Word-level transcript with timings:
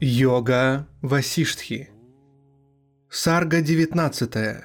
Йога 0.00 0.86
Васиштхи. 1.02 1.90
Сарга 3.10 3.60
19. 3.62 4.62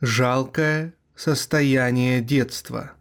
Жалкое 0.00 0.94
состояние 1.14 2.22
детства. 2.22 2.92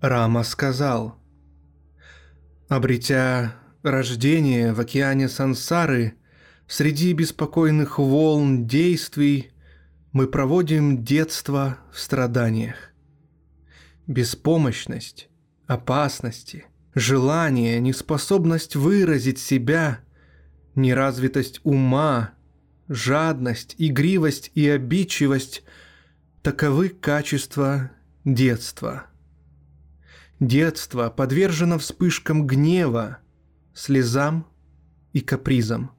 Рама 0.00 0.44
сказал, 0.44 1.18
обретя 2.68 3.54
рождение 3.82 4.72
в 4.72 4.80
океане 4.80 5.28
сансары, 5.28 6.14
среди 6.66 7.12
беспокойных 7.12 7.98
волн 7.98 8.66
действий, 8.66 9.50
мы 10.12 10.26
проводим 10.26 11.04
детство 11.04 11.76
в 11.92 11.98
страданиях. 11.98 12.94
Беспомощность, 14.06 15.28
опасности– 15.66 16.64
желание, 16.98 17.80
неспособность 17.80 18.76
выразить 18.76 19.38
себя, 19.38 20.00
неразвитость 20.74 21.60
ума, 21.64 22.32
жадность, 22.88 23.74
игривость 23.78 24.50
и 24.54 24.68
обидчивость– 24.68 25.62
таковы 26.42 26.88
качества 26.88 27.90
детства. 28.24 29.06
Детство 30.40 31.10
подвержено 31.10 31.78
вспышкам 31.78 32.46
гнева, 32.46 33.18
слезам 33.74 34.46
и 35.12 35.20
капризам. 35.20 35.90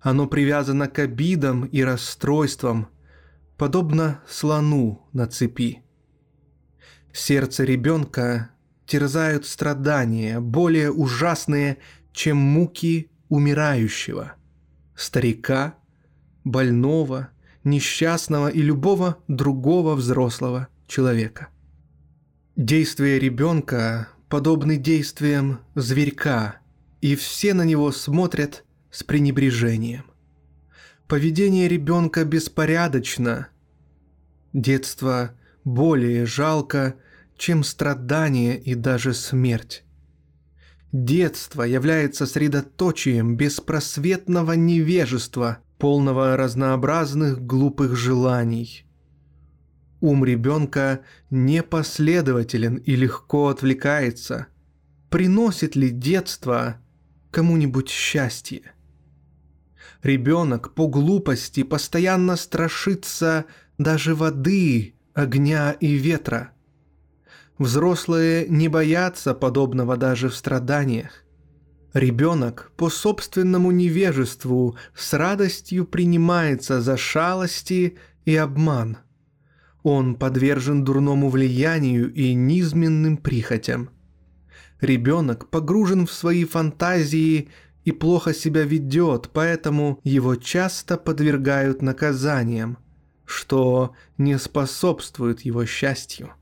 Оно 0.00 0.26
привязано 0.26 0.88
к 0.88 0.98
обидам 0.98 1.64
и 1.64 1.82
расстройствам, 1.82 2.88
подобно 3.56 4.20
слону 4.28 5.08
на 5.12 5.28
цепи. 5.28 5.82
Сердце 7.12 7.64
ребенка 7.64 8.50
терзают 8.92 9.46
страдания, 9.46 10.38
более 10.38 10.92
ужасные, 10.92 11.78
чем 12.12 12.36
муки 12.36 13.10
умирающего, 13.30 14.34
старика, 14.94 15.76
больного, 16.44 17.30
несчастного 17.64 18.48
и 18.48 18.60
любого 18.60 19.16
другого 19.28 19.94
взрослого 19.94 20.68
человека. 20.86 21.48
Действия 22.54 23.18
ребенка 23.18 24.08
подобны 24.28 24.76
действиям 24.76 25.60
зверька, 25.74 26.56
и 27.00 27.16
все 27.16 27.54
на 27.54 27.62
него 27.62 27.92
смотрят 27.92 28.62
с 28.90 29.02
пренебрежением. 29.02 30.04
Поведение 31.08 31.66
ребенка 31.66 32.26
беспорядочно, 32.26 33.48
детство 34.52 35.30
более 35.64 36.26
жалко– 36.26 36.96
чем 37.42 37.64
страдание 37.64 38.56
и 38.56 38.76
даже 38.76 39.12
смерть. 39.12 39.82
Детство 40.92 41.64
является 41.64 42.24
средоточием 42.24 43.36
беспросветного 43.36 44.52
невежества, 44.52 45.58
полного 45.76 46.36
разнообразных 46.36 47.44
глупых 47.44 47.96
желаний. 47.96 48.86
Ум 50.00 50.24
ребенка 50.24 51.00
непоследователен 51.30 52.76
и 52.76 52.94
легко 52.94 53.48
отвлекается. 53.48 54.46
Приносит 55.10 55.74
ли 55.74 55.90
детство 55.90 56.76
кому-нибудь 57.32 57.88
счастье? 57.88 58.70
Ребенок 60.04 60.74
по 60.74 60.86
глупости 60.86 61.64
постоянно 61.64 62.36
страшится 62.36 63.46
даже 63.78 64.14
воды, 64.14 64.94
огня 65.12 65.72
и 65.72 65.94
ветра– 65.94 66.52
Взрослые 67.58 68.46
не 68.48 68.68
боятся 68.68 69.34
подобного 69.34 69.96
даже 69.96 70.28
в 70.28 70.34
страданиях. 70.34 71.24
Ребенок 71.92 72.72
по 72.76 72.88
собственному 72.88 73.70
невежеству 73.70 74.76
с 74.94 75.12
радостью 75.12 75.84
принимается 75.84 76.80
за 76.80 76.96
шалости 76.96 77.98
и 78.24 78.34
обман. 78.34 78.98
Он 79.82 80.14
подвержен 80.14 80.84
дурному 80.84 81.28
влиянию 81.28 82.12
и 82.12 82.32
низменным 82.34 83.18
прихотям. 83.18 83.90
Ребенок 84.80 85.50
погружен 85.50 86.06
в 86.06 86.12
свои 86.12 86.44
фантазии 86.44 87.50
и 87.84 87.92
плохо 87.92 88.32
себя 88.32 88.62
ведет, 88.62 89.28
поэтому 89.32 90.00
его 90.02 90.36
часто 90.36 90.96
подвергают 90.96 91.82
наказаниям, 91.82 92.78
что 93.26 93.94
не 94.18 94.38
способствует 94.38 95.42
его 95.42 95.66
счастью. 95.66 96.32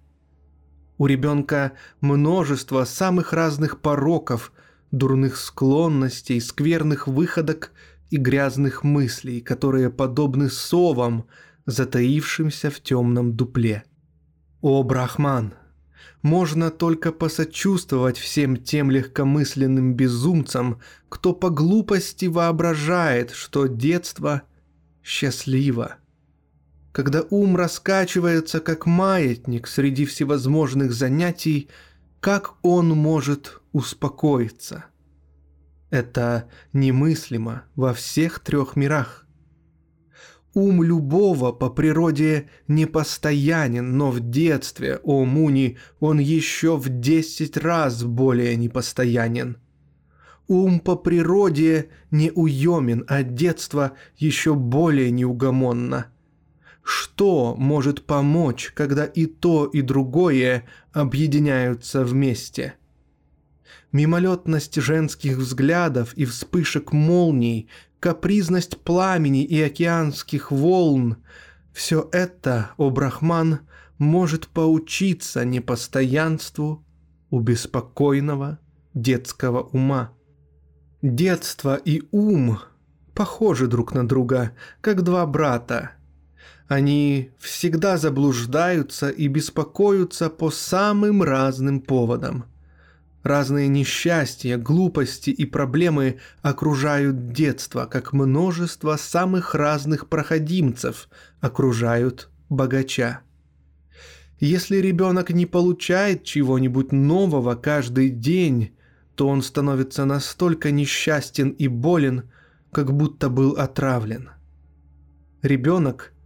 У 1.00 1.06
ребенка 1.06 1.72
множество 2.02 2.84
самых 2.84 3.32
разных 3.32 3.80
пороков, 3.80 4.52
дурных 4.90 5.38
склонностей, 5.38 6.38
скверных 6.42 7.08
выходок 7.08 7.72
и 8.10 8.18
грязных 8.18 8.84
мыслей, 8.84 9.40
которые 9.40 9.88
подобны 9.88 10.50
совам, 10.50 11.24
затаившимся 11.64 12.70
в 12.70 12.80
темном 12.80 13.34
дупле. 13.34 13.84
О, 14.60 14.82
Брахман! 14.82 15.54
Можно 16.20 16.70
только 16.70 17.12
посочувствовать 17.12 18.18
всем 18.18 18.58
тем 18.58 18.90
легкомысленным 18.90 19.94
безумцам, 19.94 20.80
кто 21.08 21.32
по 21.32 21.48
глупости 21.48 22.26
воображает, 22.26 23.30
что 23.30 23.68
детство 23.68 24.42
счастливо– 25.02 25.94
когда 26.92 27.22
ум 27.30 27.56
раскачивается 27.56 28.60
как 28.60 28.86
маятник 28.86 29.66
среди 29.66 30.04
всевозможных 30.04 30.92
занятий, 30.92 31.68
как 32.20 32.54
он 32.62 32.88
может 32.88 33.60
успокоиться? 33.72 34.86
Это 35.90 36.48
немыслимо 36.72 37.64
во 37.74 37.94
всех 37.94 38.40
трех 38.40 38.76
мирах. 38.76 39.26
Ум 40.52 40.82
любого 40.82 41.52
по 41.52 41.70
природе 41.70 42.48
непостоянен, 42.66 43.96
но 43.96 44.10
в 44.10 44.18
детстве, 44.18 44.98
о 45.04 45.24
Муни, 45.24 45.78
он 46.00 46.18
еще 46.18 46.76
в 46.76 46.88
десять 46.88 47.56
раз 47.56 48.02
более 48.02 48.56
непостоянен. 48.56 49.58
Ум 50.48 50.80
по 50.80 50.96
природе 50.96 51.90
неуемен, 52.10 53.04
а 53.06 53.22
детство 53.22 53.92
еще 54.16 54.56
более 54.56 55.12
неугомонно– 55.12 56.06
что 56.82 57.54
может 57.56 58.04
помочь, 58.04 58.72
когда 58.74 59.04
и 59.04 59.26
то, 59.26 59.66
и 59.66 59.82
другое 59.82 60.64
объединяются 60.92 62.04
вместе? 62.04 62.74
Мимолетность 63.92 64.76
женских 64.76 65.36
взглядов 65.36 66.14
и 66.14 66.24
вспышек 66.24 66.92
молний, 66.92 67.68
капризность 67.98 68.78
пламени 68.78 69.44
и 69.44 69.60
океанских 69.60 70.50
волн– 70.50 71.16
все 71.72 72.08
это, 72.10 72.72
о 72.78 72.90
Брахман, 72.90 73.60
может 73.98 74.48
поучиться 74.48 75.44
непостоянству 75.44 76.84
у 77.30 77.40
беспокойного 77.40 78.58
детского 78.92 79.62
ума. 79.62 80.12
Детство 81.00 81.76
и 81.76 82.02
ум 82.10 82.58
похожи 83.14 83.68
друг 83.68 83.94
на 83.94 84.06
друга, 84.06 84.52
как 84.80 85.02
два 85.02 85.24
брата– 85.26 85.92
они 86.70 87.32
всегда 87.40 87.96
заблуждаются 87.96 89.08
и 89.08 89.26
беспокоятся 89.26 90.30
по 90.30 90.52
самым 90.52 91.24
разным 91.24 91.80
поводам. 91.80 92.44
Разные 93.24 93.66
несчастья, 93.66 94.56
глупости 94.56 95.30
и 95.30 95.46
проблемы 95.46 96.20
окружают 96.42 97.32
детство, 97.32 97.86
как 97.86 98.12
множество 98.12 98.94
самых 98.96 99.56
разных 99.56 100.08
проходимцев 100.08 101.08
окружают 101.40 102.30
богача. 102.48 103.22
Если 104.38 104.76
ребенок 104.76 105.30
не 105.30 105.46
получает 105.46 106.22
чего-нибудь 106.22 106.92
нового 106.92 107.56
каждый 107.56 108.10
день, 108.10 108.76
то 109.16 109.26
он 109.26 109.42
становится 109.42 110.04
настолько 110.04 110.70
несчастен 110.70 111.48
и 111.48 111.66
болен, 111.66 112.30
как 112.70 112.92
будто 112.92 113.28
был 113.28 113.54
отравлен. 113.54 114.30
Ребенок– 115.42 116.12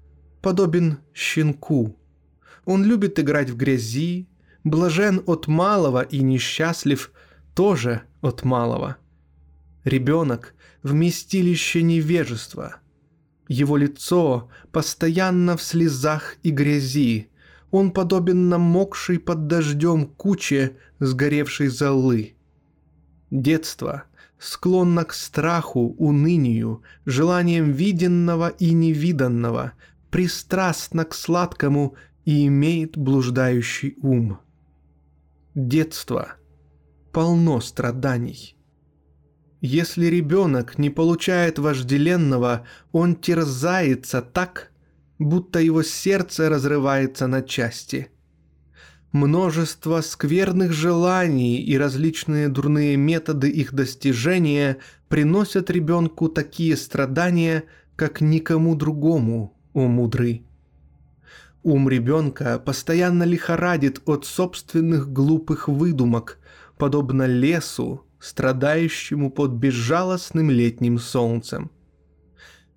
подобен 0.44 0.98
щенку. 1.14 1.96
Он 2.66 2.84
любит 2.84 3.18
играть 3.18 3.48
в 3.48 3.56
грязи, 3.56 4.28
блажен 4.62 5.22
от 5.26 5.48
малого 5.48 6.02
и 6.02 6.22
несчастлив 6.22 7.12
тоже 7.54 8.02
от 8.20 8.44
малого. 8.44 8.96
Ребенок– 9.84 10.54
вместилище 10.82 11.82
невежества. 11.82 12.76
Его 13.48 13.78
лицо 13.78 14.50
постоянно 14.70 15.56
в 15.56 15.62
слезах 15.62 16.36
и 16.42 16.50
грязи. 16.50 17.28
Он 17.70 17.90
подобен 17.90 18.50
намокшей 18.50 19.18
под 19.18 19.46
дождем 19.46 20.06
куче 20.06 20.76
сгоревшей 21.00 21.68
золы. 21.68 22.34
Детство 23.30 24.04
склонно 24.38 25.04
к 25.04 25.14
страху, 25.14 25.94
унынию, 25.98 26.82
желанием 27.06 27.72
виденного 27.72 28.48
и 28.48 28.74
невиданного, 28.74 29.72
пристрастно 30.14 31.04
к 31.04 31.12
сладкому 31.12 31.96
и 32.24 32.46
имеет 32.46 32.96
блуждающий 32.96 33.96
ум. 34.00 34.38
Детство 35.56 36.34
полно 37.10 37.60
страданий. 37.60 38.56
Если 39.60 40.06
ребенок 40.06 40.78
не 40.78 40.88
получает 40.88 41.58
вожделенного, 41.58 42.64
он 42.92 43.16
терзается 43.16 44.22
так, 44.22 44.70
будто 45.18 45.58
его 45.58 45.82
сердце 45.82 46.48
разрывается 46.48 47.26
на 47.26 47.42
части. 47.42 48.06
Множество 49.10 50.00
скверных 50.00 50.72
желаний 50.72 51.60
и 51.60 51.76
различные 51.76 52.48
дурные 52.48 52.96
методы 52.96 53.50
их 53.50 53.72
достижения 53.74 54.76
приносят 55.08 55.70
ребенку 55.70 56.28
такие 56.28 56.76
страдания, 56.76 57.64
как 57.96 58.20
никому 58.20 58.76
другому, 58.76 59.53
о. 59.74 60.10
Ум 61.62 61.88
ребенка 61.88 62.58
постоянно 62.58 63.24
лихорадит 63.24 64.00
от 64.06 64.24
собственных 64.24 65.12
глупых 65.12 65.68
выдумок, 65.68 66.38
подобно 66.78 67.26
лесу, 67.26 68.04
страдающему 68.20 69.30
под 69.30 69.52
безжалостным 69.52 70.50
летним 70.50 70.98
солнцем. 70.98 71.70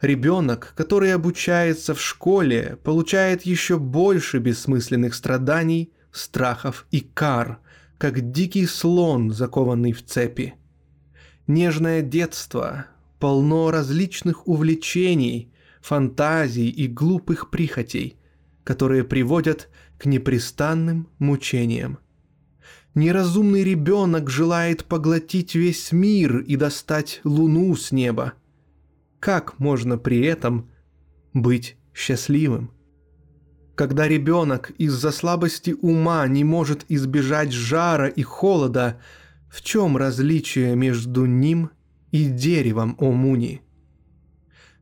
Ребенок, 0.02 0.74
который 0.76 1.14
обучается 1.14 1.96
в 1.96 2.02
школе, 2.02 2.78
получает 2.84 3.44
еще 3.44 3.80
больше 3.80 4.40
бессмысленных 4.40 5.16
страданий, 5.16 5.92
страхов 6.12 6.86
и 6.92 7.00
кар, 7.00 7.60
как 7.98 8.32
дикий 8.32 8.66
слон, 8.68 9.32
закованный 9.32 9.94
в 9.94 10.06
цепи. 10.06 10.54
Нежное 11.48 12.02
детство 12.02 12.86
полно 13.20 13.72
различных 13.72 14.48
увлечений, 14.48 15.52
фантазий 15.82 16.70
и 16.70 16.88
глупых 16.88 17.50
прихотей, 17.50 18.18
которые 18.64 19.04
приводят 19.04 19.70
к 19.98 20.06
непрестанным 20.06 21.10
мучениям. 21.20 22.00
Неразумный 22.96 23.64
ребенок 23.64 24.30
желает 24.30 24.86
поглотить 24.86 25.54
весь 25.54 25.92
мир 25.92 26.40
и 26.40 26.56
достать 26.56 27.22
луну 27.24 27.76
с 27.76 27.92
неба. 27.92 28.34
Как 29.20 29.60
можно 29.60 29.98
при 29.98 30.22
этом 30.22 30.72
быть 31.34 31.78
счастливым? 31.94 32.72
Когда 33.76 34.08
ребенок 34.08 34.72
из-за 34.80 35.12
слабости 35.12 35.76
ума 35.80 36.28
не 36.28 36.44
может 36.44 36.86
избежать 36.90 37.52
жара 37.52 38.08
и 38.08 38.24
холода, 38.24 39.00
в 39.48 39.62
чем 39.62 39.96
различие 39.96 40.76
между 40.76 41.26
ним 41.26 41.70
и 42.12 42.26
деревом 42.26 42.96
Омуни? 42.98 43.62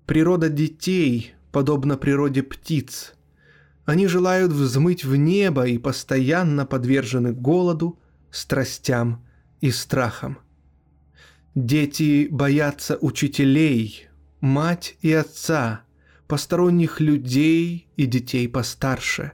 Природа 0.06 0.50
детей 0.50 1.34
подобна 1.52 1.98
природе 1.98 2.44
птиц. 2.44 3.14
Они 3.86 4.08
желают 4.08 4.52
взмыть 4.52 5.04
в 5.04 5.16
небо 5.16 5.66
и 5.66 5.78
постоянно 5.78 6.66
подвержены 6.66 7.34
голоду, 7.34 8.00
страстям 8.30 9.26
и 9.62 9.72
страхам. 9.72 10.38
Дети 11.56 12.28
боятся 12.30 12.98
учителей, 13.02 14.08
мать 14.42 14.98
и 15.02 15.12
отца, 15.12 15.82
посторонних 16.28 17.00
людей 17.00 17.88
и 17.96 18.06
детей 18.06 18.48
постарше. 18.48 19.32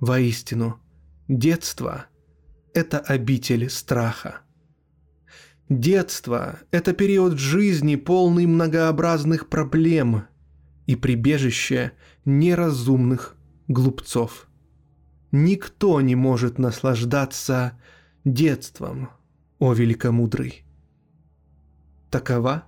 Воистину, 0.00 0.80
детство– 1.28 2.06
это 2.74 2.98
обитель 2.98 3.68
страха. 3.68 4.40
Детство– 5.68 6.60
это 6.70 6.92
период 6.92 7.38
жизни, 7.38 7.96
полный 7.96 8.46
многообразных 8.46 9.48
проблем 9.48 10.26
и 10.86 10.94
прибежище 10.94 11.92
неразумных 12.24 13.36
глупцов. 13.66 14.46
Никто 15.32 16.00
не 16.00 16.14
может 16.14 16.58
наслаждаться 16.58 17.78
детством, 18.24 19.10
о 19.58 19.72
великомудрый. 19.72 20.64
Такова 22.10 22.64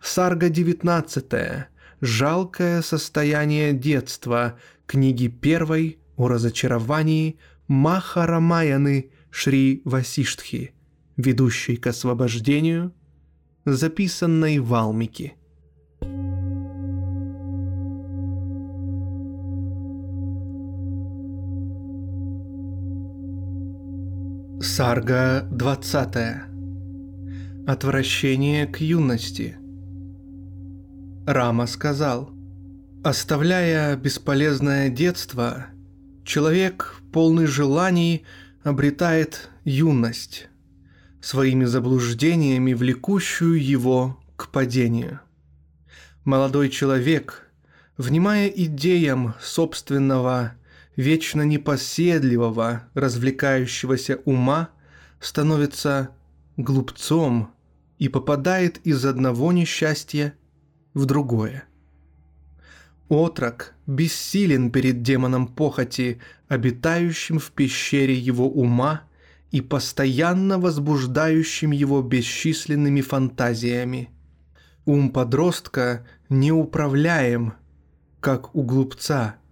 Сарга 0.00 0.48
19 0.48 1.66
«Жалкое 2.00 2.82
состояние 2.82 3.72
детства» 3.72 4.56
книги 4.86 5.26
первой 5.26 5.98
о 6.16 6.28
разочаровании 6.28 7.40
Махарамаяны 7.66 9.10
Шри 9.30 9.82
Васиштхи, 9.84 10.75
ведущей 11.16 11.76
к 11.76 11.86
освобождению, 11.86 12.92
записанной 13.64 14.58
в 14.58 14.74
Алмике. 14.74 15.34
Сарга 24.60 25.46
20. 25.50 26.16
Отвращение 27.66 28.66
к 28.66 28.80
юности. 28.80 29.56
Рама 31.26 31.66
сказал, 31.66 32.30
оставляя 33.02 33.96
бесполезное 33.96 34.88
детство, 34.90 35.66
человек, 36.24 37.00
полный 37.12 37.46
желаний, 37.46 38.24
обретает 38.62 39.50
юность, 39.64 40.48
своими 41.26 41.64
заблуждениями 41.64 42.72
влекущую 42.72 43.60
его 43.60 44.16
к 44.36 44.48
падению. 44.52 45.18
Молодой 46.24 46.68
человек, 46.68 47.50
внимая 47.96 48.46
идеям 48.46 49.34
собственного 49.40 50.52
вечно 50.94 51.42
непоседливого, 51.42 52.84
развлекающегося 52.94 54.20
ума 54.24 54.68
становится 55.18 56.10
глупцом 56.56 57.50
и 57.98 58.08
попадает 58.08 58.78
из 58.86 59.04
одного 59.04 59.50
несчастья 59.50 60.32
в 60.94 61.06
другое. 61.06 61.64
Отрок 63.08 63.74
бессилен 63.88 64.70
перед 64.70 65.02
демоном 65.02 65.48
похоти, 65.48 66.20
обитающим 66.46 67.40
в 67.40 67.50
пещере 67.50 68.14
его 68.14 68.48
ума 68.48 69.02
и 69.56 69.60
постоянно 69.60 70.58
возбуждающим 70.58 71.70
его 71.70 72.02
бесчисленными 72.02 73.00
фантазиями. 73.00 74.10
Ум 74.84 75.10
подростка 75.10 76.06
неуправляем, 76.28 77.54
как 78.20 78.54
у 78.54 78.62
глупца– 78.62 79.36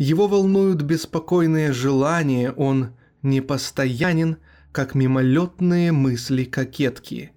его 0.00 0.28
волнуют 0.28 0.80
беспокойные 0.80 1.74
желания, 1.74 2.52
он 2.52 2.94
непостоянен, 3.20 4.38
как 4.72 4.94
мимолетные 4.94 5.92
мысли 5.92 6.44
кокетки. 6.44 7.32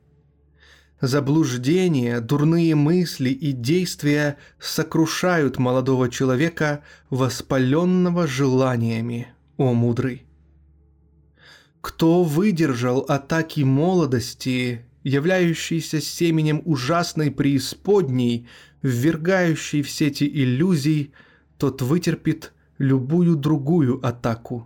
Заблуждения, 1.02 2.22
дурные 2.22 2.74
мысли 2.76 3.32
и 3.32 3.52
действия 3.52 4.38
сокрушают 4.60 5.58
молодого 5.58 6.10
человека, 6.10 6.84
воспаленного 7.10 8.28
желаниями, 8.28 9.28
о 9.58 9.74
мудрый. 9.74 10.24
Кто 11.84 12.24
выдержал 12.24 13.00
атаки 13.10 13.60
молодости, 13.60 14.86
являющейся 15.04 16.00
семенем 16.00 16.62
ужасной 16.64 17.30
преисподней, 17.30 18.48
ввергающей 18.82 19.82
в 19.82 19.90
сети 19.92 20.24
иллюзий, 20.24 21.12
тот 21.58 21.82
вытерпит 21.82 22.54
любую 22.78 23.36
другую 23.36 24.00
атаку. 24.02 24.66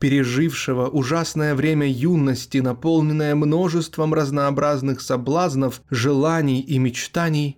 Пережившего 0.00 0.88
ужасное 0.88 1.54
время 1.54 1.86
юности, 1.86 2.58
наполненное 2.58 3.36
множеством 3.36 4.12
разнообразных 4.12 5.02
соблазнов, 5.02 5.80
желаний 5.90 6.60
и 6.60 6.78
мечтаний, 6.78 7.56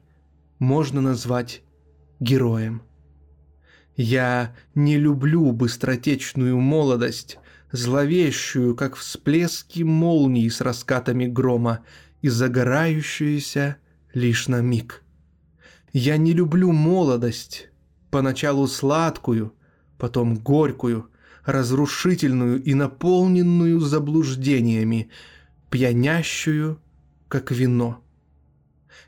можно 0.59 1.01
назвать 1.01 1.63
героем. 2.21 2.83
Я 3.97 4.55
не 4.75 4.99
люблю 4.99 5.53
быстротечную 5.53 6.61
молодость, 6.61 7.39
зловещую, 7.73 8.75
как 8.75 8.97
всплески 8.97 9.83
молний 9.83 10.51
с 10.51 10.61
раскатами 10.61 11.27
грома 11.27 11.81
и 12.23 12.29
загорающуюся 12.29 13.77
лишь 14.15 14.49
на 14.49 14.61
миг. 14.61 15.03
Я 15.93 16.17
не 16.17 16.33
люблю 16.33 16.73
молодость, 16.73 17.69
поначалу 18.11 18.67
сладкую, 18.67 19.55
потом 19.97 20.37
горькую, 20.37 21.11
разрушительную 21.45 22.63
и 22.63 22.75
наполненную 22.75 23.81
заблуждениями, 23.81 25.09
пьянящую, 25.71 26.81
как 27.29 27.51
вино. 27.51 28.03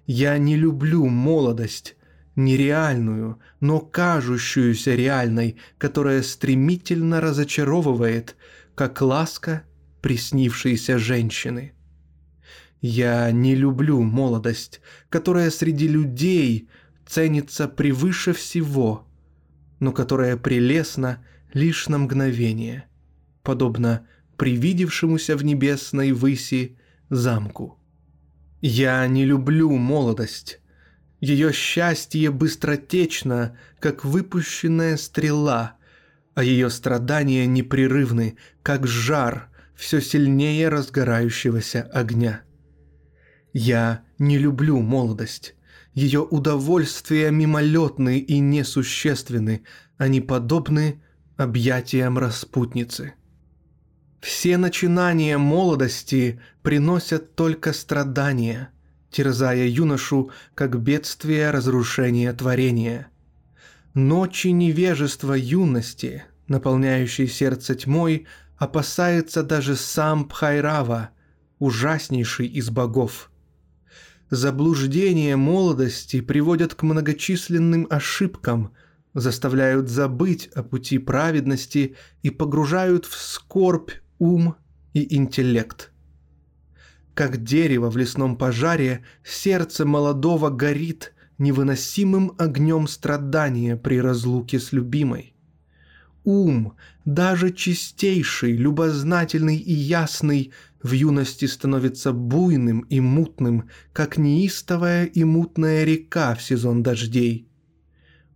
Я 0.06 0.38
не 0.38 0.56
люблю 0.56 1.06
молодость, 1.06 1.96
нереальную, 2.44 3.38
но 3.60 3.80
кажущуюся 3.80 4.94
реальной, 4.94 5.56
которая 5.78 6.22
стремительно 6.22 7.20
разочаровывает, 7.20 8.36
как 8.74 9.00
ласка 9.00 9.64
приснившейся 10.00 10.98
женщины. 10.98 11.72
Я 12.80 13.30
не 13.30 13.54
люблю 13.54 14.00
молодость, 14.02 14.80
которая 15.10 15.50
среди 15.50 15.86
людей 15.86 16.68
ценится 17.06 17.68
превыше 17.68 18.32
всего, 18.32 19.06
но 19.80 19.92
которая 19.92 20.36
прелестна 20.36 21.24
лишь 21.52 21.88
на 21.88 21.98
мгновение, 21.98 22.86
подобно 23.42 24.06
привидевшемуся 24.36 25.36
в 25.36 25.44
небесной 25.44 26.12
выси 26.12 26.78
замку. 27.10 27.78
Я 28.62 29.06
не 29.06 29.24
люблю 29.24 29.70
молодость. 29.76 30.59
Ее 31.20 31.52
счастье 31.52 32.30
быстротечно, 32.30 33.56
как 33.78 34.04
выпущенная 34.04 34.96
стрела, 34.96 35.76
а 36.34 36.42
ее 36.42 36.70
страдания 36.70 37.46
непрерывны, 37.46 38.36
как 38.62 38.86
жар 38.86 39.50
все 39.74 40.00
сильнее 40.00 40.68
разгорающегося 40.68 41.82
огня. 41.92 42.42
Я 43.52 44.02
не 44.18 44.38
люблю 44.38 44.80
молодость. 44.80 45.54
Ее 45.92 46.20
удовольствия 46.20 47.30
мимолетны 47.30 48.18
и 48.18 48.38
несущественны, 48.38 49.64
они 49.98 50.20
подобны 50.20 51.02
объятиям 51.36 52.16
распутницы. 52.16 53.14
Все 54.20 54.56
начинания 54.56 55.36
молодости 55.36 56.40
приносят 56.62 57.34
только 57.34 57.72
страдания, 57.72 58.70
терзая 59.10 59.66
юношу, 59.66 60.30
как 60.54 60.80
бедствие 60.80 61.50
разрушения 61.50 62.32
творения. 62.32 63.08
Ночи 63.94 64.48
невежества 64.48 65.34
юности, 65.34 66.24
наполняющей 66.48 67.26
сердце 67.26 67.74
тьмой, 67.74 68.26
опасается 68.56 69.42
даже 69.42 69.76
сам 69.76 70.28
Пхайрава, 70.28 71.10
ужаснейший 71.58 72.46
из 72.46 72.70
богов– 72.70 73.30
Заблуждения 74.30 75.34
молодости 75.34 76.20
приводят 76.20 76.76
к 76.76 76.84
многочисленным 76.84 77.88
ошибкам, 77.90 78.72
заставляют 79.12 79.88
забыть 79.88 80.46
о 80.54 80.62
пути 80.62 80.98
праведности 80.98 81.96
и 82.22 82.30
погружают 82.30 83.06
в 83.06 83.20
скорбь 83.20 83.90
ум 84.20 84.54
и 84.94 85.16
интеллект. 85.16 85.90
Как 87.14 87.42
дерево 87.42 87.90
в 87.90 87.96
лесном 87.96 88.36
пожаре, 88.36 89.04
сердце 89.24 89.84
молодого 89.84 90.50
горит 90.50 91.14
невыносимым 91.38 92.32
огнем 92.38 92.86
страдания 92.86 93.76
при 93.76 94.00
разлуке 94.00 94.58
с 94.60 94.72
любимой. 94.72 95.34
Ум, 96.24 96.76
даже 97.04 97.50
чистейший, 97.50 98.52
любознательный 98.52 99.56
и 99.56 99.72
ясный, 99.72 100.52
в 100.82 100.92
юности 100.92 101.46
становится 101.46 102.12
буйным 102.12 102.80
и 102.80 103.00
мутным, 103.00 103.68
как 103.92 104.18
неистовая 104.18 105.06
и 105.06 105.24
мутная 105.24 105.84
река 105.84 106.34
в 106.34 106.42
сезон 106.42 106.82
дождей. 106.82 107.48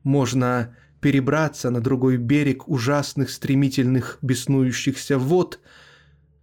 Можно 0.03 0.75
перебраться 1.01 1.71
на 1.71 1.81
другой 1.81 2.17
берег 2.17 2.69
ужасных 2.69 3.29
стремительных 3.31 4.19
беснующихся 4.23 5.19
вод, 5.19 5.61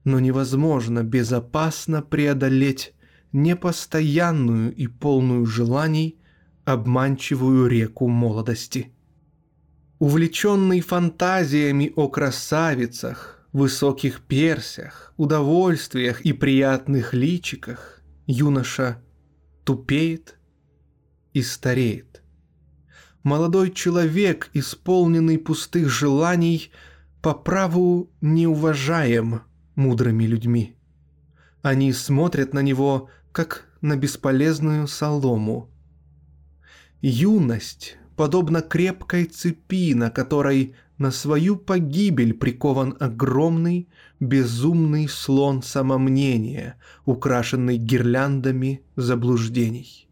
но 0.04 0.20
невозможно 0.20 1.04
безопасно 1.04 2.02
преодолеть 2.02 2.94
непостоянную 3.32 4.74
и 4.74 4.88
полную 4.88 5.46
желаний 5.46 6.20
обманчивую 6.66 7.68
реку 7.68 8.08
молодости. 8.08 8.92
Увлеченный 10.00 10.82
фантазиями 10.82 11.94
о 11.96 12.08
красавицах, 12.08 13.48
высоких 13.54 14.22
персях, 14.22 15.14
удовольствиях 15.18 16.22
и 16.22 16.34
приятных 16.34 17.14
личиках 17.14 18.02
юноша 18.26 19.02
тупеет 19.64 20.38
и 21.34 21.42
стареет. 21.42 22.24
Молодой 23.24 23.72
человек, 23.72 24.50
исполненный 24.54 25.38
пустых 25.38 25.90
желаний, 25.90 26.72
по 27.22 27.36
праву 27.36 28.10
неуважаем 28.22 29.42
мудрыми 29.82 30.26
людьми. 30.26 30.76
Они 31.62 31.94
смотрят 31.94 32.54
на 32.54 32.62
него, 32.62 33.10
как 33.32 33.66
на 33.82 33.96
бесполезную 33.96 34.88
солому. 34.88 35.70
Юность 37.02 37.98
подобна 38.16 38.62
крепкой 38.62 39.26
цепи, 39.26 39.94
на 39.94 40.10
которой 40.10 40.76
на 40.98 41.12
свою 41.12 41.56
погибель 41.56 42.34
прикован 42.34 42.96
огромный, 43.00 43.90
безумный 44.20 45.08
слон 45.08 45.64
самомнения, 45.64 46.76
украшенный 47.06 47.78
гирляндами 47.78 48.84
заблуждений. 48.96 50.08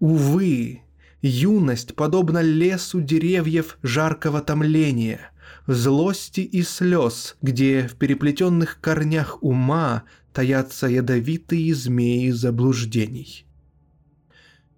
Увы, 0.00 0.82
юность 1.22 1.94
подобна 1.94 2.42
лесу 2.42 3.00
деревьев 3.00 3.78
жаркого 3.82 4.42
томления, 4.42 5.30
злости 5.74 6.40
и 6.40 6.62
слез, 6.62 7.36
где 7.42 7.86
в 7.86 7.94
переплетенных 7.96 8.80
корнях 8.80 9.42
ума 9.42 10.04
таятся 10.32 10.86
ядовитые 10.86 11.74
змеи 11.74 12.30
заблуждений. 12.30 13.46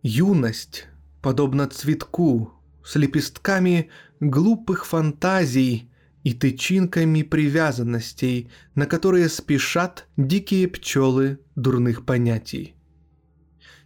Юность, 0.02 0.86
подобно 1.20 1.66
цветку, 1.68 2.52
с 2.84 2.96
лепестками 2.96 3.90
глупых 4.20 4.86
фантазий 4.86 5.88
и 6.24 6.34
тычинками 6.34 7.22
привязанностей, 7.22 8.50
на 8.74 8.86
которые 8.86 9.28
спешат 9.28 10.06
дикие 10.16 10.68
пчелы 10.68 11.38
дурных 11.56 12.04
понятий. 12.04 12.74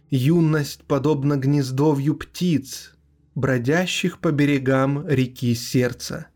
Юность 0.09 0.83
подобна 0.83 1.37
гнездовью 1.37 2.15
птиц, 2.15 2.95
бродящих 3.35 4.19
по 4.19 4.31
берегам 4.31 5.07
реки 5.07 5.53
сердца. 5.53 6.27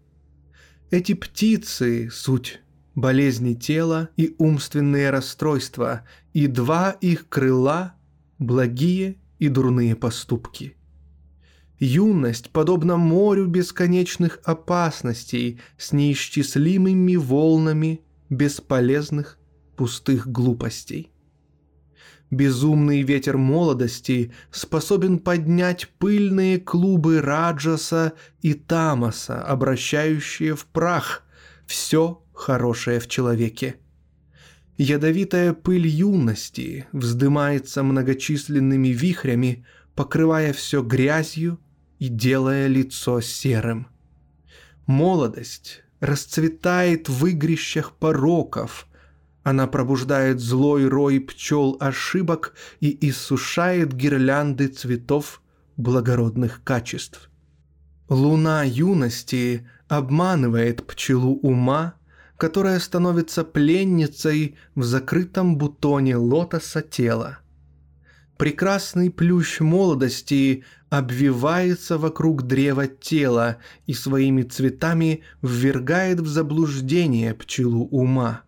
Эти 0.91 1.13
птицы— 1.13 2.09
суть 2.11 2.61
болезни 2.93 3.53
тела 3.53 4.09
и 4.17 4.35
умственные 4.37 5.09
расстройства, 5.09 6.05
и 6.33 6.47
два 6.47 6.91
их 6.91 7.27
крыла— 7.29 7.95
благие 8.39 9.15
и 9.39 9.47
дурные 9.47 9.95
поступки— 9.95 10.75
Юность 11.83 12.51
подобна 12.51 12.95
морю 12.95 13.47
бесконечных 13.47 14.39
опасностей 14.43 15.59
с 15.79 15.93
неисчислимыми 15.93 17.15
волнами 17.15 18.01
бесполезных 18.29 19.39
пустых 19.75 20.27
глупостей. 20.27 21.09
Безумный 22.31 23.01
ветер 23.01 23.37
молодости 23.37 24.31
способен 24.51 25.19
поднять 25.19 25.89
пыльные 25.99 26.59
клубы 26.59 27.21
Раджаса 27.21 28.13
и 28.41 28.53
Тамаса, 28.53 29.43
обращающие 29.43 30.55
в 30.55 30.65
прах 30.65 31.23
все 31.65 32.23
хорошее 32.33 33.01
в 33.01 33.09
человеке. 33.09 33.75
Ядовитая 34.77 35.53
пыль 35.53 35.85
юности 35.85 36.87
вздымается 36.93 37.83
многочисленными 37.83 38.87
вихрями, 38.87 39.65
покрывая 39.93 40.53
все 40.53 40.81
грязью 40.81 41.59
и 41.99 42.07
делая 42.07 42.67
лицо 42.67 43.19
серым. 43.19 43.87
Молодость 44.87 45.83
расцветает 45.99 47.09
в 47.09 47.25
игрищах 47.27 47.91
пороков. 47.91 48.87
Она 49.43 49.65
пробуждает 49.67 50.39
злой 50.39 50.87
рой 50.87 51.19
пчел 51.19 51.77
ошибок 51.79 52.53
и 52.79 53.09
иссушает 53.09 53.93
гирлянды 53.93 54.67
цветов 54.67 55.41
благородных 55.77 56.63
качеств. 56.63 57.29
Луна 58.07 58.63
юности 58.63 59.67
обманывает 59.87 60.85
пчелу 60.85 61.39
ума, 61.41 61.95
которая 62.37 62.79
становится 62.79 63.43
пленницей 63.43 64.57
в 64.75 64.83
закрытом 64.83 65.57
бутоне 65.57 66.17
лотоса 66.17 66.81
тела. 66.81 67.39
Прекрасный 68.37 69.11
плющ 69.11 69.59
молодости 69.59 70.63
обвивается 70.89 71.97
вокруг 71.97 72.43
древа 72.43 72.87
тела 72.87 73.57
и 73.85 73.93
своими 73.93 74.41
цветами 74.41 75.21
ввергает 75.41 76.19
в 76.19 76.27
заблуждение 76.27 77.33
пчелу 77.33 77.85
ума. 77.85 78.41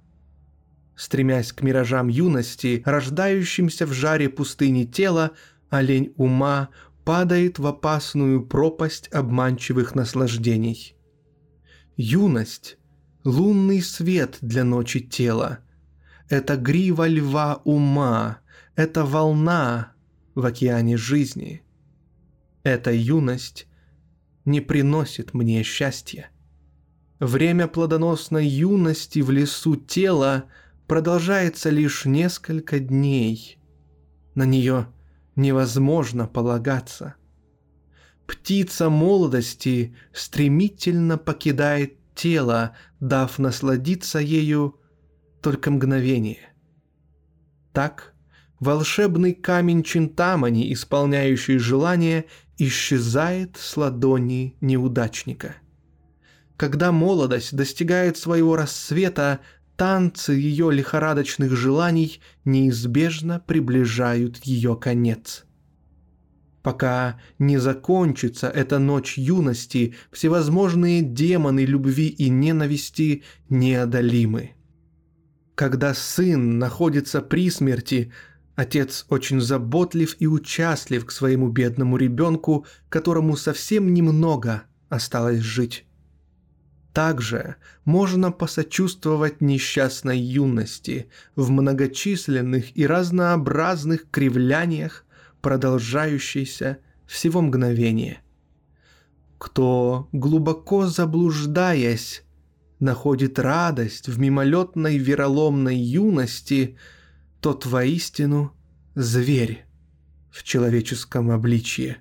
Стремясь 0.95 1.51
к 1.51 1.62
миражам 1.62 2.07
юности, 2.07 2.83
рождающимся 2.85 3.85
в 3.85 3.93
жаре 3.93 4.29
пустыни 4.29 4.83
тела, 4.83 5.31
олень 5.69 6.13
ума 6.17 6.69
падает 7.03 7.59
в 7.59 7.65
опасную 7.67 8.45
пропасть 8.45 9.07
обманчивых 9.12 9.95
наслаждений. 9.95 10.95
Юность— 11.97 12.77
лунный 13.23 13.81
свет 13.81 14.38
для 14.41 14.63
ночи 14.63 15.00
тела. 15.00 15.59
Это 16.29 16.57
грива 16.57 17.07
льва 17.07 17.62
ума, 17.65 18.39
это 18.75 19.03
волна 19.03 19.93
в 20.35 20.45
океане 20.45 20.97
жизни. 20.97 21.63
Эта 22.63 22.91
юность 22.91 23.67
не 24.45 24.62
приносит 24.62 25.33
мне 25.33 25.63
счастья. 25.63 26.29
Время 27.19 27.67
плодоносной 27.67 28.47
юности 28.47 29.19
в 29.19 29.31
лесу 29.31 29.75
тела 29.75 30.45
продолжается 30.93 31.71
лишь 31.71 32.05
несколько 32.05 32.77
дней. 32.77 33.57
На 34.35 34.43
нее 34.43 34.89
невозможно 35.35 36.27
полагаться. 36.27 37.15
Птица 38.27 38.91
молодости 38.91 39.95
стремительно 40.13 41.17
покидает 41.17 41.97
тело, 42.13 42.77
дав 43.00 43.39
насладиться 43.39 44.19
ею 44.19 44.79
только 45.41 45.71
мгновение. 45.71 46.53
Так 47.71 48.13
волшебный 48.59 49.33
камень 49.33 49.81
Чинтамани, 49.81 50.71
исполняющий 50.73 51.57
желание, 51.57 52.25
исчезает 52.59 53.57
с 53.57 53.77
ладони 53.77 54.57
неудачника. 54.62 55.55
Когда 56.55 56.91
молодость 56.91 57.55
достигает 57.55 58.15
своего 58.15 58.55
рассвета, 58.55 59.39
танцы 59.75 60.33
ее 60.33 60.71
лихорадочных 60.71 61.51
желаний 61.55 62.19
неизбежно 62.45 63.39
приближают 63.39 64.37
ее 64.43 64.75
конец. 64.75 65.45
Пока 66.61 67.19
не 67.39 67.57
закончится 67.57 68.47
эта 68.47 68.79
ночь 68.79 69.17
юности, 69.17 69.95
всевозможные 70.11 71.01
демоны 71.01 71.65
любви 71.65 72.07
и 72.07 72.29
ненависти 72.29 73.23
неодолимы. 73.49 74.51
Когда 75.55 75.93
сын 75.93 76.57
находится 76.57 77.21
при 77.21 77.49
смерти, 77.49 78.13
отец 78.55 79.05
очень 79.09 79.41
заботлив 79.41 80.15
и 80.19 80.25
участлив 80.25 81.05
к 81.05 81.11
своему 81.11 81.49
бедному 81.49 81.97
ребенку, 81.97 82.65
которому 82.87 83.35
совсем 83.35 83.93
немного 83.93 84.63
осталось 84.87 85.41
жить. 85.41 85.85
Также 86.93 87.55
можно 87.85 88.31
посочувствовать 88.31 89.41
несчастной 89.41 90.19
юности 90.19 91.09
в 91.35 91.50
многочисленных 91.50 92.77
и 92.77 92.85
разнообразных 92.85 94.09
кривляниях, 94.12 95.03
продолжающейся 95.41 96.77
всего 97.07 97.41
мгновения. 97.41 98.19
Кто, 99.39 100.07
глубоко 100.12 100.85
заблуждаясь, 100.85 102.23
находит 102.79 103.39
радость 103.39 104.07
в 104.07 104.19
мимолетной 104.19 104.97
вероломной 104.97 105.75
юности, 105.75 106.77
тот 107.41 107.65
воистину 107.65 108.53
зверь 108.93 109.65
в 110.31 110.43
человеческом 110.43 111.31
обличье 111.31 111.97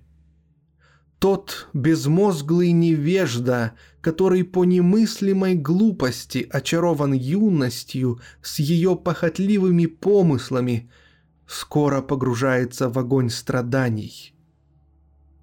тот 1.22 1.68
безмозглый 1.72 2.72
невежда, 2.72 3.74
который 4.00 4.42
по 4.42 4.64
немыслимой 4.64 5.54
глупости 5.54 6.48
очарован 6.50 7.12
юностью 7.12 8.20
с 8.42 8.58
ее 8.58 8.96
похотливыми 8.96 9.86
помыслами, 9.86 10.90
скоро 11.46 12.02
погружается 12.02 12.88
в 12.88 12.98
огонь 12.98 13.30
страданий. 13.30 14.34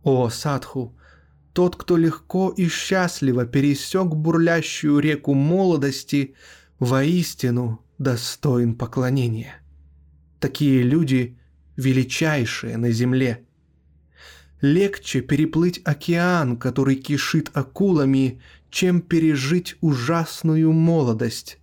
О, 0.04 0.30
Садху, 0.30 0.98
тот, 1.54 1.78
кто 1.78 1.96
легко 1.96 2.50
и 2.50 2.68
счастливо 2.68 3.46
пересек 3.46 4.08
бурлящую 4.08 5.00
реку 5.00 5.34
молодости, 5.34 6.36
воистину 6.80 7.80
достоин 7.98 8.76
поклонения. 8.76 9.62
Такие 10.42 10.84
люди 10.84 11.40
величайшие 11.78 12.76
на 12.76 12.92
земле– 12.92 13.46
Легче 14.62 15.22
переплыть 15.22 15.82
океан, 15.86 16.58
который 16.58 16.96
кишит 16.96 17.50
акулами, 17.54 18.42
чем 18.70 19.02
пережить 19.02 19.78
ужасную 19.80 20.74
молодость, 20.74 21.60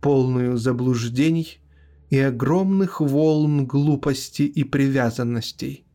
полную 0.00 0.58
заблуждений 0.58 1.58
и 2.10 2.18
огромных 2.18 3.00
волн 3.00 3.66
глупости 3.66 4.42
и 4.42 4.62
привязанностей. 4.62 5.86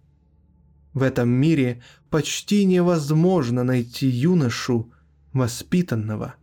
В 0.93 1.03
этом 1.03 1.29
мире 1.29 1.83
почти 2.09 2.65
невозможно 2.65 3.63
найти 3.63 4.07
юношу, 4.07 4.91
воспитанного, 5.33 6.35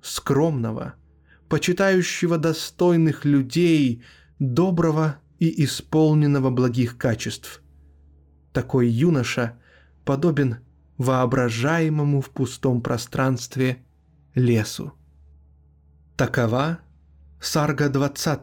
скромного, 0.00 0.94
почитающего 1.50 2.38
достойных 2.38 3.26
людей, 3.26 4.02
доброго 4.38 5.18
и 5.38 5.64
исполненного 5.64 6.50
благих 6.50 6.96
качеств. 6.96 7.61
Такой 8.52 8.88
юноша 8.88 9.58
подобен 10.04 10.58
воображаемому 10.98 12.20
в 12.20 12.30
пустом 12.30 12.80
пространстве 12.82 13.78
лесу. 14.34 14.92
Такова 16.16 16.78
Сарга 17.40 17.88
20. 17.88 18.38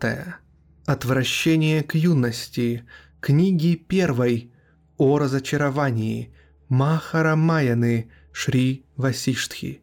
Отвращение 0.86 1.84
к 1.84 1.96
юности. 1.96 2.86
Книги 3.22 3.76
первой 3.76 4.52
о 4.98 5.18
разочаровании 5.18 6.34
Махарамаяны 6.70 8.10
Шри 8.32 8.86
Васиштхи, 8.96 9.82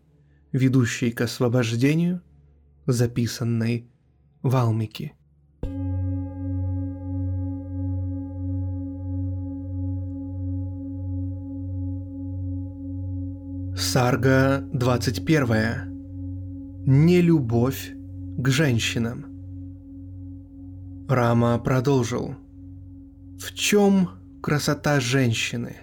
ведущей 0.52 1.10
к 1.10 1.20
освобождению, 1.20 2.22
записанной 2.86 3.88
Валмики. 4.42 5.14
Сарга 13.78 14.66
21. 14.72 16.86
Нелюбовь 16.86 17.92
к 18.38 18.48
женщинам. 18.48 19.26
Рама 21.10 21.58
продолжил. 21.58 22.36
В 23.38 23.52
чем 23.52 24.12
красота 24.42 24.98
женщины? 24.98 25.76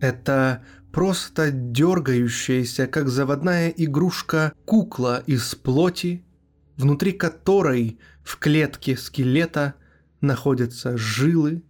Это 0.00 0.64
просто 0.90 1.52
дергающаяся, 1.52 2.88
как 2.88 3.08
заводная 3.08 3.68
игрушка, 3.68 4.52
кукла 4.64 5.22
из 5.28 5.54
плоти, 5.54 6.24
внутри 6.76 7.12
которой 7.12 8.00
в 8.24 8.36
клетке 8.40 8.96
скелета 8.96 9.74
находятся 10.20 10.98
жилы, 10.98 11.62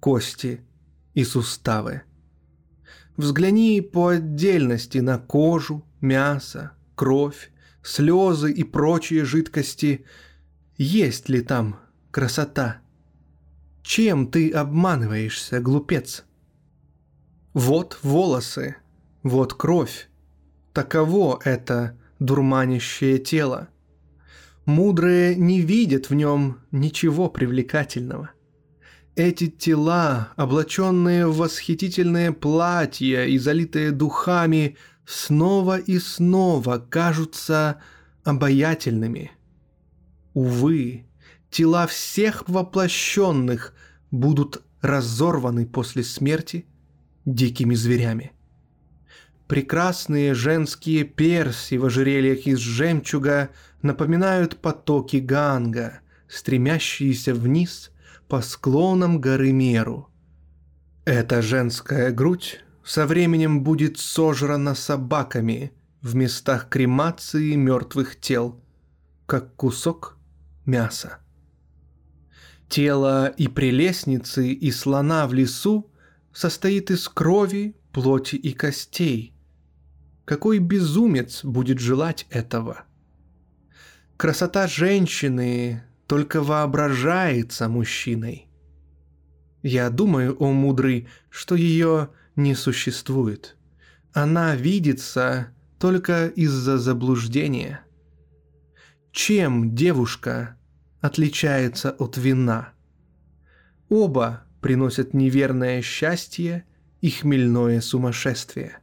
кости 0.00 0.62
и 1.12 1.24
суставы. 1.24 2.04
Взгляни 3.16 3.80
по 3.80 4.08
отдельности 4.08 4.98
на 4.98 5.18
кожу, 5.18 5.84
мясо, 6.00 6.72
кровь, 6.94 7.50
слезы 7.82 8.52
и 8.52 8.62
прочие 8.62 9.24
жидкости. 9.24 10.04
Есть 10.76 11.30
ли 11.30 11.40
там 11.40 11.78
красота? 12.10 12.82
Чем 13.82 14.26
ты 14.30 14.50
обманываешься, 14.50 15.60
глупец? 15.60 16.24
Вот 17.54 17.98
волосы, 18.02 18.76
вот 19.22 19.54
кровь. 19.54 20.08
Таково 20.74 21.40
это 21.42 21.96
дурманящее 22.18 23.18
тело. 23.18 23.68
Мудрые 24.66 25.36
не 25.36 25.62
видят 25.62 26.10
в 26.10 26.14
нем 26.14 26.58
ничего 26.70 27.30
привлекательного. 27.30 28.30
Эти 29.16 29.46
тела, 29.46 30.34
облаченные 30.36 31.26
в 31.26 31.38
восхитительные 31.38 32.34
платья 32.34 33.24
и 33.24 33.38
залитые 33.38 33.90
духами, 33.90 34.76
снова 35.06 35.78
и 35.78 35.98
снова 35.98 36.86
кажутся 36.90 37.80
обаятельными. 38.24 39.32
Увы, 40.34 41.06
тела 41.48 41.86
всех 41.86 42.46
воплощенных 42.46 43.72
будут 44.10 44.62
разорваны 44.82 45.64
после 45.64 46.04
смерти 46.04 46.66
дикими 47.24 47.74
зверями. 47.74 48.32
Прекрасные 49.48 50.34
женские 50.34 51.04
перси 51.04 51.76
в 51.76 51.86
ожерельях 51.86 52.46
из 52.46 52.58
жемчуга 52.58 53.48
напоминают 53.80 54.58
потоки 54.58 55.16
Ганга, 55.16 56.00
стремящиеся 56.28 57.32
вниз– 57.32 57.90
по 58.28 58.42
склонам 58.42 59.20
горы 59.20 59.52
Меру. 59.52 60.10
Эта 61.04 61.42
женская 61.42 62.10
грудь 62.10 62.60
со 62.84 63.06
временем 63.06 63.62
будет 63.62 63.98
сожрана 63.98 64.74
собаками 64.74 65.72
в 66.02 66.14
местах 66.14 66.68
кремации 66.68 67.54
мертвых 67.54 68.18
тел, 68.20 68.60
как 69.26 69.54
кусок 69.54 70.18
мяса. 70.64 71.18
Тело 72.68 73.28
и 73.28 73.46
прелестницы 73.46 74.48
и 74.48 74.70
слона 74.72 75.26
в 75.28 75.34
лесу 75.34 75.90
состоит 76.32 76.90
из 76.90 77.08
крови, 77.08 77.76
плоти 77.92 78.36
и 78.36 78.52
костей. 78.52 79.32
какой 80.24 80.58
безумец 80.58 81.44
будет 81.44 81.78
желать 81.78 82.26
этого? 82.30 82.84
Красота 84.16 84.66
женщины 84.66 85.85
только 86.06 86.42
воображается 86.42 87.68
мужчиной. 87.68 88.48
Я 89.62 89.90
думаю, 89.90 90.36
о 90.38 90.52
мудрый, 90.52 91.08
что 91.28 91.54
ее 91.54 92.10
не 92.36 92.54
существует. 92.54 93.56
Она 94.12 94.54
видится 94.54 95.48
только 95.78 96.28
из-за 96.28 96.78
заблуждения. 96.78 97.80
Чем 99.10 99.74
девушка 99.74 100.56
отличается 101.00 101.90
от 101.90 102.16
вина? 102.16 102.72
Оба 103.88 104.44
приносят 104.60 105.14
неверное 105.14 105.82
счастье 105.82 106.64
и 107.00 107.10
хмельное 107.10 107.80
сумасшествие. 107.80 108.78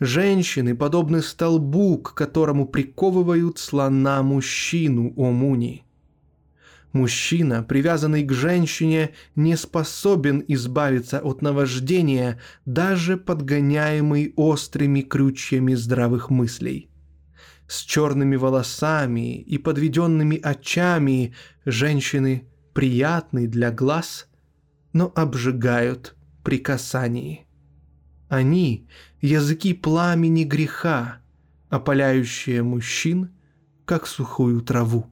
Женщины 0.00 0.74
подобны 0.74 1.22
столбу, 1.22 1.98
к 1.98 2.14
которому 2.14 2.66
приковывают 2.66 3.58
слона 3.58 4.22
мужчину 4.22 5.12
Омуни. 5.16 5.84
Мужчина, 6.92 7.62
привязанный 7.62 8.22
к 8.22 8.32
женщине, 8.32 9.12
не 9.34 9.56
способен 9.56 10.44
избавиться 10.46 11.20
от 11.20 11.40
наваждения, 11.40 12.38
даже 12.66 13.16
подгоняемый 13.16 14.34
острыми 14.36 15.00
крючьями 15.00 15.74
здравых 15.74 16.28
мыслей. 16.28 16.90
С 17.66 17.80
черными 17.80 18.36
волосами 18.36 19.40
и 19.40 19.56
подведенными 19.56 20.38
очами 20.38 21.34
женщины 21.64 22.46
приятны 22.74 23.46
для 23.46 23.70
глаз, 23.70 24.28
но 24.92 25.10
обжигают 25.14 26.14
при 26.44 26.58
касании. 26.58 27.46
Они— 28.28 28.86
языки 29.22 29.72
пламени 29.72 30.44
греха, 30.44 31.22
опаляющие 31.70 32.62
мужчин, 32.62 33.30
как 33.86 34.06
сухую 34.06 34.60
траву. 34.60 35.11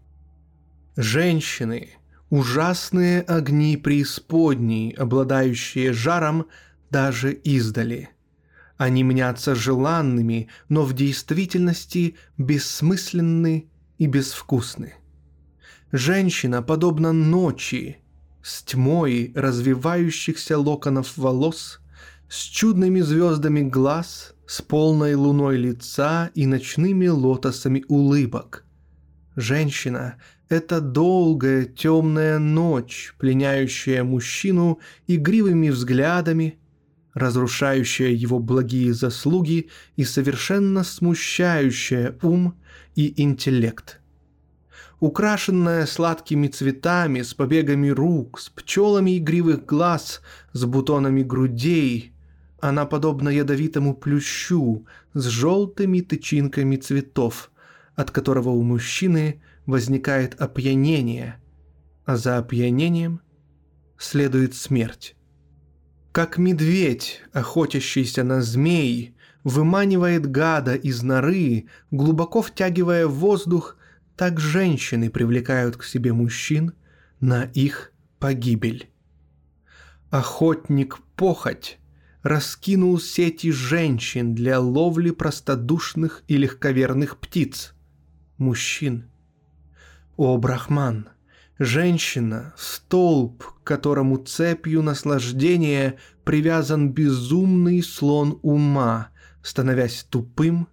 Женщины– 0.97 1.91
ужасные 2.31 3.23
огни 3.23 3.77
преисподней, 3.77 4.91
обладающие 4.91 5.93
жаром 5.93 6.47
даже 6.91 7.33
издали. 7.33 8.11
Они 8.77 9.05
мнятся 9.05 9.55
желанными, 9.55 10.49
но 10.69 10.85
в 10.85 10.95
действительности 10.95 12.17
бессмысленны 12.39 13.69
и 13.99 14.07
безвкусны. 14.07 14.95
Женщина 15.93 16.63
подобна 16.63 17.13
ночи, 17.13 17.99
с 18.43 18.63
тьмой 18.63 19.33
развивающихся 19.35 20.57
локонов 20.57 21.19
волос, 21.19 21.81
с 22.29 22.43
чудными 22.43 23.01
звездами 23.01 23.61
глаз, 23.61 24.35
с 24.47 24.63
полной 24.63 25.15
луной 25.15 25.59
лица 25.59 26.31
и 26.35 26.47
ночными 26.47 27.09
лотосами 27.09 27.85
улыбок. 27.89 28.65
Женщина 29.37 30.17
это 30.51 30.81
долгая 30.81 31.65
темная 31.65 32.41
ночь, 32.41 33.15
пленяющая 33.19 34.03
мужчину 34.03 34.81
игривыми 35.07 35.71
взглядами, 35.71 36.59
разрушающая 37.15 38.11
его 38.11 38.41
благие 38.41 38.93
заслуги 38.93 39.71
и 39.97 40.05
совершенно 40.05 40.83
смущающая 40.83 42.19
ум 42.23 42.57
и 42.97 43.23
интеллект. 43.23 44.01
Украшенная 44.99 45.87
сладкими 45.87 46.49
цветами, 46.49 47.23
с 47.23 47.33
побегами 47.33 47.89
рук, 47.89 48.41
с 48.41 48.51
пчелами 48.51 49.19
игривых 49.19 49.65
глаз, 49.65 50.21
с 50.53 50.65
бутонами 50.65 51.23
грудей, 51.23 52.13
она 52.61 52.87
подобна 52.87 53.29
ядовитому 53.29 53.95
плющу 53.95 54.85
с 55.15 55.25
желтыми 55.27 56.01
тычинками 56.01 56.77
цветов, 56.77 57.53
от 57.95 58.11
которого 58.11 58.51
у 58.51 58.63
мужчины 58.63 59.41
возникает 59.71 60.41
опьянение, 60.41 61.41
а 62.05 62.17
за 62.17 62.39
опьянением 62.39 63.21
следует 63.99 64.55
смерть. 64.55 65.17
Как 66.13 66.39
медведь, 66.39 67.23
охотящийся 67.33 68.25
на 68.25 68.43
змей, 68.43 69.17
выманивает 69.45 70.31
гада 70.31 70.75
из 70.75 71.03
норы, 71.03 71.67
глубоко 71.91 72.43
втягивая 72.43 73.07
воздух, 73.07 73.77
так 74.17 74.41
женщины 74.41 75.09
привлекают 75.09 75.77
к 75.77 75.85
себе 75.85 76.13
мужчин 76.13 76.73
на 77.21 77.45
их 77.45 77.93
погибель. 78.19 78.91
Охотник-похоть 80.11 81.79
раскинул 82.23 82.99
сети 82.99 83.53
женщин 83.53 84.35
для 84.35 84.59
ловли 84.59 85.11
простодушных 85.11 86.23
и 86.27 86.37
легковерных 86.37 87.19
птиц, 87.19 87.73
мужчин– 88.37 89.07
о, 90.21 90.37
Брахман, 90.37 91.09
женщина— 91.59 92.53
столб, 92.59 93.43
к 93.43 93.65
которому 93.65 94.19
цепью 94.19 94.83
наслаждения 94.83 95.97
привязан 96.25 96.91
безумный 96.91 97.83
слон 97.83 98.39
ума, 98.43 99.09
становясь 99.43 100.07
тупым 100.11 100.69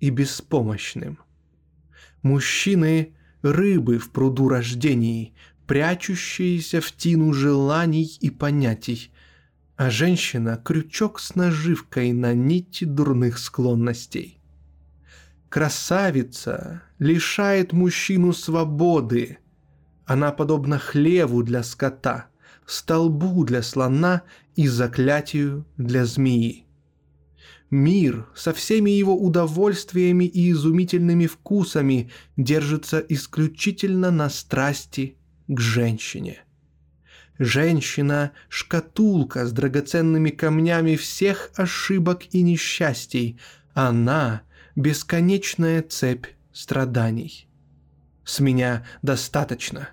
и 0.00 0.10
беспомощным. 0.10 1.18
Мужчины— 2.20 3.14
рыбы 3.42 3.96
в 3.96 4.10
пруду 4.10 4.50
рождений, 4.50 5.34
прячущиеся 5.66 6.82
в 6.82 6.92
тину 6.92 7.32
желаний 7.32 8.18
и 8.20 8.28
понятий, 8.28 9.12
а 9.76 9.88
женщина— 9.88 10.60
крючок 10.62 11.20
с 11.20 11.34
наживкой 11.34 12.12
на 12.12 12.34
нити 12.34 12.84
дурных 12.84 13.38
склонностей. 13.38 14.42
Красавица 15.54 16.82
лишает 16.98 17.72
мужчину 17.72 18.32
свободы. 18.32 19.38
Она 20.04 20.32
подобна 20.32 20.80
хлеву 20.80 21.44
для 21.44 21.62
скота, 21.62 22.26
столбу 22.66 23.44
для 23.44 23.62
слона 23.62 24.22
и 24.56 24.66
заклятию 24.66 25.64
для 25.76 26.06
змеи. 26.06 26.66
Мир 27.70 28.26
со 28.34 28.52
всеми 28.52 28.90
его 28.90 29.16
удовольствиями 29.16 30.24
и 30.24 30.50
изумительными 30.50 31.26
вкусами 31.26 32.10
держится 32.36 32.98
исключительно 32.98 34.10
на 34.10 34.30
страсти 34.30 35.16
к 35.46 35.60
женщине. 35.60 36.40
Женщина– 37.38 38.32
шкатулка 38.48 39.46
с 39.46 39.52
драгоценными 39.52 40.30
камнями 40.30 40.96
всех 40.96 41.52
ошибок 41.54 42.22
и 42.32 42.42
несчастий. 42.42 43.38
Она– 43.72 44.42
бесконечная 44.76 45.82
цепь 45.82 46.26
страданий. 46.52 47.48
С 48.24 48.40
меня 48.40 48.84
достаточно. 49.02 49.90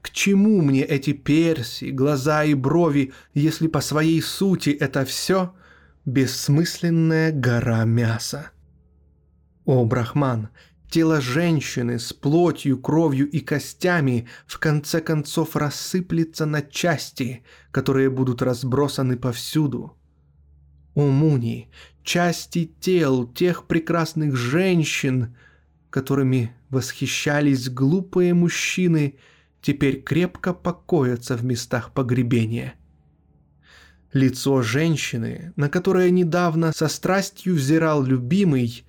К 0.00 0.10
чему 0.10 0.60
мне 0.60 0.82
эти 0.82 1.12
перси, 1.12 1.86
глаза 1.86 2.44
и 2.44 2.54
брови, 2.54 3.12
если 3.32 3.68
по 3.68 3.80
своей 3.80 4.20
сути 4.20 4.70
это 4.70 5.04
все 5.04 5.54
бессмысленная 6.04 7.32
гора 7.32 7.84
мяса? 7.84 8.50
О, 9.64 9.84
Брахман, 9.86 10.50
тело 10.90 11.22
женщины 11.22 11.98
с 11.98 12.12
плотью, 12.12 12.78
кровью 12.78 13.30
и 13.30 13.40
костями 13.40 14.28
в 14.46 14.58
конце 14.58 15.00
концов 15.00 15.56
рассыплется 15.56 16.44
на 16.44 16.60
части, 16.60 17.42
которые 17.70 18.10
будут 18.10 18.42
разбросаны 18.42 19.16
повсюду. 19.16 19.96
О, 20.94 21.06
Муни, 21.06 21.70
части 22.04 22.70
тел 22.80 23.26
тех 23.26 23.66
прекрасных 23.66 24.36
женщин, 24.36 25.34
которыми 25.90 26.54
восхищались 26.68 27.68
глупые 27.68 28.34
мужчины, 28.34 29.18
теперь 29.60 30.02
крепко 30.02 30.52
покоятся 30.52 31.36
в 31.36 31.44
местах 31.44 31.92
погребения. 31.92 32.74
Лицо 34.12 34.62
женщины, 34.62 35.52
на 35.56 35.68
которое 35.68 36.10
недавно 36.10 36.72
со 36.72 36.86
страстью 36.86 37.54
взирал 37.54 38.04
любимый, 38.04 38.84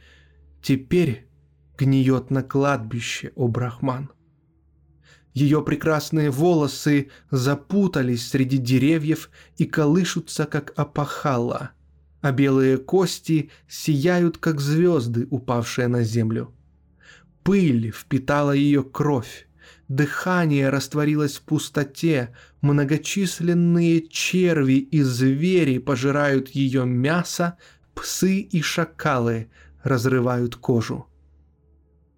теперь 0.62 1.26
гниет 1.78 2.30
на 2.30 2.44
кладбище, 2.44 3.32
о 3.36 3.48
Брахман. 3.48 4.12
Ее 5.34 5.64
прекрасные 5.64 6.30
волосы 6.30 7.10
запутались 7.32 8.30
среди 8.30 8.58
деревьев 8.58 9.30
и 9.58 9.66
колышутся, 9.66 10.46
как 10.46 10.74
опахала– 10.76 11.72
а 12.26 12.32
белые 12.32 12.80
кости 12.80 13.52
сияют, 13.68 14.40
как 14.40 14.60
звезды, 14.60 15.28
упавшие 15.30 15.88
на 15.88 16.02
землю. 16.02 16.56
Пыль 17.44 17.92
впитала 17.92 18.50
ее 18.50 18.82
кровь, 18.84 19.48
дыхание 19.88 20.70
растворилось 20.70 21.36
в 21.36 21.44
пустоте, 21.44 22.34
многочисленные 22.62 24.08
черви 24.08 24.80
и 24.80 25.04
звери 25.04 25.78
пожирают 25.78 26.50
ее 26.50 26.88
мясо, 26.88 27.60
псы 27.94 28.40
и 28.40 28.60
шакалы 28.64 29.52
разрывают 29.84 30.56
кожу. 30.56 31.06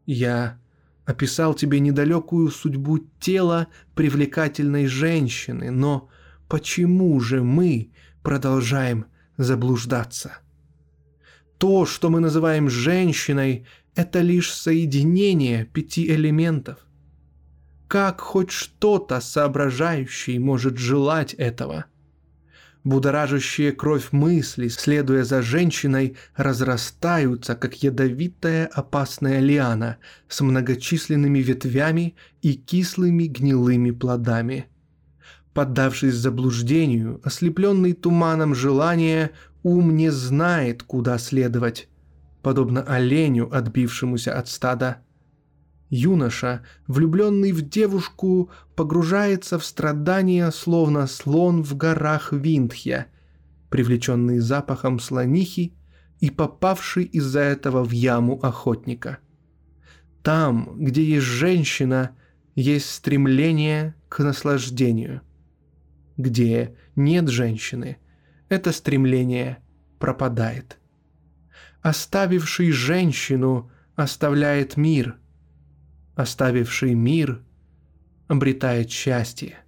Я 0.05 0.57
описал 1.03 1.53
тебе 1.53 1.81
недалекую 1.81 2.49
судьбу 2.49 2.99
тела 3.19 3.67
привлекательной 3.93 4.87
женщины, 4.87 5.69
но 5.69 6.07
почему 6.47 7.19
же 7.19 7.43
мы 7.43 7.91
продолжаем 8.23 9.07
заблуждаться. 9.37 10.39
То, 11.57 11.85
что 11.85 12.09
мы 12.09 12.19
называем 12.19 12.69
женщиной, 12.69 13.65
это 13.95 14.21
лишь 14.21 14.53
соединение 14.53 15.65
пяти 15.65 16.07
элементов. 16.07 16.79
Как 17.87 18.21
хоть 18.21 18.51
что-то 18.51 19.21
соображающий 19.21 20.37
может 20.39 20.77
желать 20.77 21.33
этого? 21.33 21.85
Будоражащие 22.83 23.71
кровь 23.71 24.11
мысли, 24.11 24.67
следуя 24.67 25.23
за 25.23 25.41
женщиной, 25.41 26.15
разрастаются, 26.35 27.55
как 27.55 27.83
ядовитая 27.83 28.65
опасная 28.67 29.39
лиана 29.39 29.97
с 30.29 30.41
многочисленными 30.41 31.39
ветвями 31.39 32.15
и 32.41 32.53
кислыми 32.53 33.23
гнилыми 33.23 33.91
плодами. 33.91 34.67
Поддавшись 35.57 36.13
заблуждению, 36.13 37.19
ослепленный 37.23 37.93
туманом 37.93 38.53
желания, 38.53 39.31
ум 39.63 39.95
не 39.95 40.11
знает, 40.11 40.83
куда 40.83 41.17
следовать, 41.17 41.89
подобно 42.43 42.83
оленю, 42.83 43.49
отбившемуся 43.51 44.37
от 44.37 44.49
стада– 44.49 44.97
Юноша, 45.89 46.63
влюбленный 46.85 47.53
в 47.53 47.67
девушку, 47.67 48.51
погружается 48.75 49.57
в 49.57 49.65
страдания, 49.65 50.51
словно 50.51 51.07
слон 51.07 51.63
в 51.63 51.75
горах 51.75 52.33
Виндхья, 52.33 53.07
привлеченный 53.71 54.37
запахом 54.37 54.99
слонихи 54.99 55.73
и 56.19 56.29
попавший 56.29 57.05
из-за 57.05 57.39
этого 57.39 57.83
в 57.83 57.89
яму 57.89 58.39
охотника. 58.43 59.17
Там, 60.21 60.75
где 60.77 61.03
есть 61.03 61.25
женщина, 61.25 62.11
есть 62.53 62.91
стремление 62.91 63.95
к 64.07 64.19
наслаждению. 64.19 65.21
Где 66.17 66.75
нет 66.95 67.29
женщины, 67.29 67.97
это 68.49 68.71
стремление 68.71 69.59
пропадает. 69.99 70.77
Оставивший 71.81 72.71
женщину 72.71 73.71
оставляет 73.95 74.77
мир– 74.77 75.17
оставивший 76.17 76.95
мир, 76.95 77.41
обретает 78.27 78.89
счастье. 78.89 79.59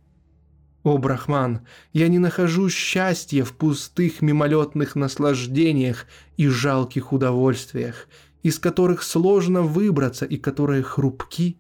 О, 0.83 0.97
Брахман, 0.97 1.61
я 1.93 2.07
не 2.07 2.17
нахожу 2.17 2.69
счастья 2.69 3.43
в 3.43 3.53
пустых 3.53 4.21
мимолетных 4.21 4.95
наслаждениях 4.95 6.07
и 6.37 6.47
жалких 6.47 7.13
удовольствиях, 7.13 8.07
из 8.41 8.57
которых 8.57 9.03
сложно 9.03 9.61
выбраться 9.61 10.25
и 10.25 10.37
которые 10.37 10.81
хрупки, 10.81 11.59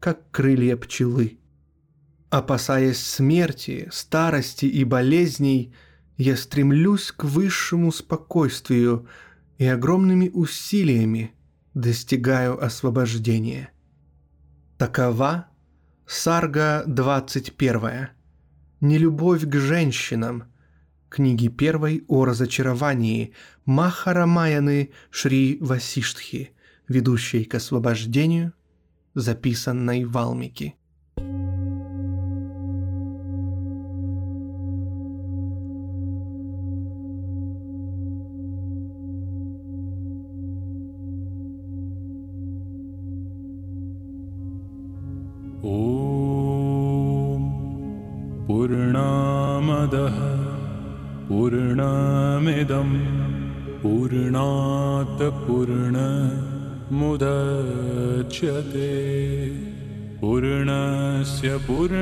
как 0.00 0.30
крылья 0.30 0.76
пчелы. 0.76 1.38
Опасаясь 2.30 2.98
смерти, 3.04 3.88
старости 3.92 4.66
и 4.66 4.84
болезней, 4.84 5.74
я 6.16 6.36
стремлюсь 6.36 7.12
к 7.12 7.24
высшему 7.24 7.92
спокойствию 7.92 9.08
и 9.58 9.66
огромными 9.66 10.28
усилиями 10.28 11.32
достигаю 11.74 12.62
освобождения– 12.62 13.70
Такова 14.78 15.46
Сарга 16.06 16.84
21. 16.86 18.08
Нелюбовь 18.82 19.48
к 19.48 19.56
женщинам. 19.56 20.52
Книги 21.08 21.48
первой 21.48 22.04
о 22.08 22.26
разочаровании 22.26 23.32
Махарамаяны 23.64 24.90
Шри 25.08 25.56
Васиштхи, 25.62 26.50
ведущей 26.88 27.44
к 27.44 27.54
освобождению, 27.54 28.52
записанной 29.14 30.04
Валмики. 30.04 30.74
पूर्णामदः 51.28 52.90
पूर्णात् 53.82 55.22
पूर्णमुदच्यते 55.46 56.46
पूर्णस्य 60.20 61.48
पूर्णमादाय 61.56 61.96